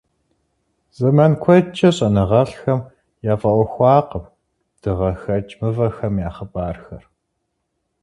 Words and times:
Зэман 0.97 1.33
куэдкӀэ 1.43 1.89
щӀэныгъэлӀхэм 1.95 2.79
яфӀэӀуэхуакъым 3.31 4.25
дыгъэхэкӀ 4.81 5.53
мывэхэм 5.59 6.15
я 6.27 6.29
хъыбархэр. 6.35 7.03